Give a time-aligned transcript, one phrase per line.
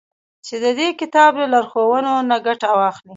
[0.45, 3.09] چي د دې كتاب له لارښوونو نه گټه واخلي.